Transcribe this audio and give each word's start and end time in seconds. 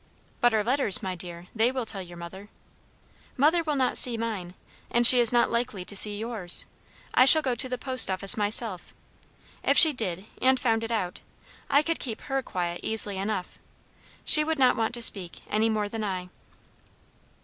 "But 0.39 0.51
our 0.55 0.63
letters, 0.63 1.03
my 1.03 1.13
dear; 1.13 1.45
they 1.53 1.71
will 1.71 1.85
tell 1.85 2.01
your 2.01 2.17
mother." 2.17 2.49
"Mother 3.37 3.61
will 3.61 3.75
not 3.75 3.99
see 3.99 4.17
mine. 4.17 4.55
And 4.89 5.05
she 5.05 5.19
is 5.19 5.31
not 5.31 5.51
likely 5.51 5.85
to 5.85 5.95
see 5.95 6.17
yours; 6.17 6.65
I 7.13 7.25
shall 7.25 7.43
go 7.43 7.53
to 7.53 7.69
the 7.69 7.77
post 7.77 8.09
office 8.09 8.35
myself. 8.35 8.95
If 9.63 9.77
she 9.77 9.93
did, 9.93 10.25
and 10.41 10.59
found 10.59 10.83
it 10.83 10.89
out, 10.91 11.19
I 11.69 11.83
could 11.83 11.99
keep 11.99 12.21
her 12.21 12.41
quiet 12.41 12.79
easily 12.81 13.17
enough. 13.17 13.59
She 14.25 14.43
would 14.43 14.57
not 14.57 14.75
want 14.75 14.95
to 14.95 15.03
speak, 15.03 15.41
any 15.51 15.69
more 15.69 15.87
than 15.87 16.03
I." 16.03 16.29